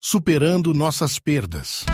[0.00, 1.84] Superando nossas perdas.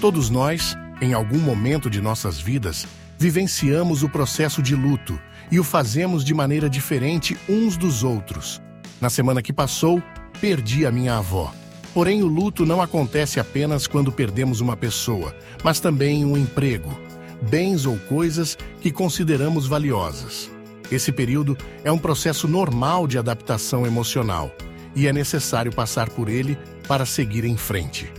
[0.00, 2.86] Todos nós, em algum momento de nossas vidas,
[3.18, 8.62] vivenciamos o processo de luto e o fazemos de maneira diferente uns dos outros.
[9.00, 10.00] Na semana que passou,
[10.40, 11.52] perdi a minha avó.
[11.92, 15.34] Porém, o luto não acontece apenas quando perdemos uma pessoa,
[15.64, 16.96] mas também um emprego,
[17.42, 20.50] bens ou coisas que consideramos valiosas.
[20.90, 24.54] Esse período é um processo normal de adaptação emocional
[24.94, 26.56] e é necessário passar por ele
[26.86, 28.12] para seguir em frente.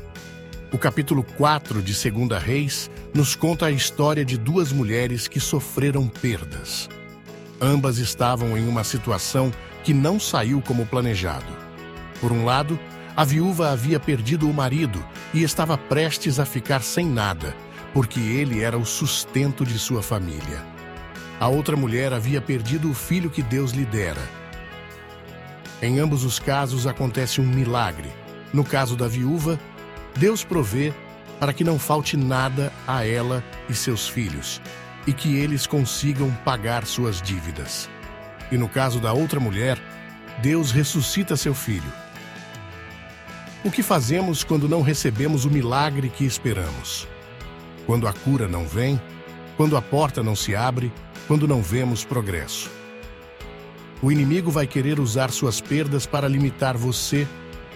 [0.72, 6.08] O capítulo 4 de Segunda Reis nos conta a história de duas mulheres que sofreram
[6.08, 6.90] perdas.
[7.60, 9.52] Ambas estavam em uma situação
[9.84, 11.54] que não saiu como planejado.
[12.22, 12.80] Por um lado,
[13.16, 17.56] a viúva havia perdido o marido e estava prestes a ficar sem nada,
[17.94, 20.66] porque ele era o sustento de sua família.
[21.40, 24.22] A outra mulher havia perdido o filho que Deus lhe dera.
[25.82, 28.10] Em ambos os casos acontece um milagre.
[28.54, 29.60] No caso da viúva,
[30.16, 30.94] Deus provê
[31.40, 34.62] para que não falte nada a ela e seus filhos,
[35.07, 37.90] e que eles consigam pagar suas dívidas.
[38.52, 39.80] E no caso da outra mulher,
[40.41, 42.01] Deus ressuscita seu filho.
[43.63, 47.07] O que fazemos quando não recebemos o milagre que esperamos?
[47.85, 48.99] Quando a cura não vem,
[49.55, 50.91] quando a porta não se abre,
[51.27, 52.71] quando não vemos progresso.
[54.01, 57.27] O inimigo vai querer usar suas perdas para limitar você,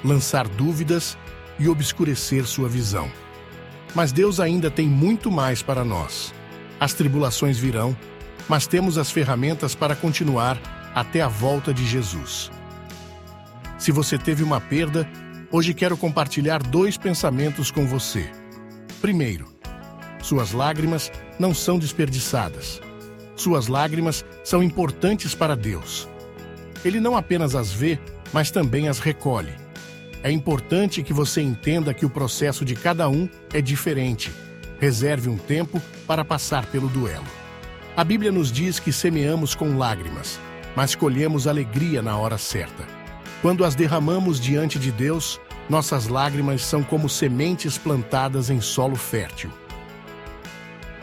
[0.04, 1.16] lançar dúvidas
[1.60, 3.08] e obscurecer sua visão.
[3.94, 6.34] Mas Deus ainda tem muito mais para nós.
[6.80, 7.96] As tribulações virão,
[8.50, 10.60] mas temos as ferramentas para continuar
[10.96, 12.50] até a volta de Jesus.
[13.78, 15.08] Se você teve uma perda,
[15.56, 18.30] hoje quero compartilhar dois pensamentos com você.
[19.00, 19.48] Primeiro,
[20.22, 22.82] suas lágrimas não são desperdiçadas.
[23.38, 26.10] Suas lágrimas são importantes para Deus.
[26.84, 27.98] Ele não apenas as vê,
[28.34, 29.54] mas também as recolhe.
[30.22, 34.34] É importante que você entenda que o processo de cada um é diferente.
[34.78, 37.24] Reserve um tempo para passar pelo duelo.
[37.96, 40.38] A Bíblia nos diz que semeamos com lágrimas,
[40.76, 42.86] mas colhemos alegria na hora certa.
[43.42, 45.40] Quando as derramamos diante de Deus,
[45.70, 49.52] nossas lágrimas são como sementes plantadas em solo fértil.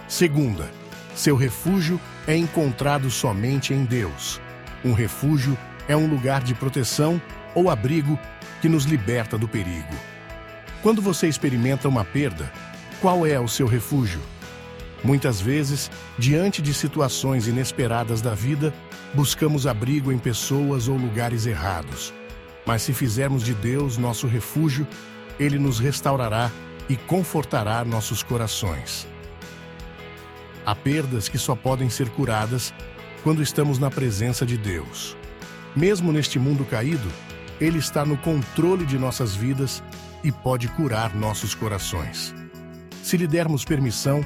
[0.09, 0.71] Segunda,
[1.15, 4.41] seu refúgio é encontrado somente em Deus.
[4.85, 5.57] Um refúgio
[5.89, 7.21] é um lugar de proteção
[7.55, 8.19] ou abrigo
[8.61, 9.95] que nos liberta do perigo.
[10.83, 12.53] Quando você experimenta uma perda,
[13.01, 14.21] qual é o seu refúgio?
[15.05, 18.73] Muitas vezes, diante de situações inesperadas da vida,
[19.13, 22.15] buscamos abrigo em pessoas ou lugares errados.
[22.67, 24.87] Mas se fizermos de Deus nosso refúgio,
[25.39, 26.51] Ele nos restaurará
[26.89, 29.07] e confortará nossos corações.
[30.65, 32.73] Há perdas que só podem ser curadas
[33.23, 35.17] quando estamos na presença de Deus.
[35.75, 37.09] Mesmo neste mundo caído,
[37.61, 39.83] ele está no controle de nossas vidas
[40.23, 42.35] e pode curar nossos corações.
[43.03, 44.25] Se lhe dermos permissão,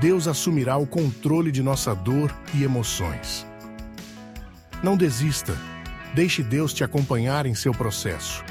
[0.00, 3.46] Deus assumirá o controle de nossa dor e emoções.
[4.82, 5.56] Não desista.
[6.14, 8.44] Deixe Deus te acompanhar em seu processo.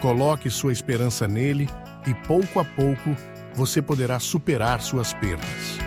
[0.00, 1.68] Coloque sua esperança nele
[2.06, 3.16] e, pouco a pouco,
[3.54, 5.78] você poderá superar suas perdas.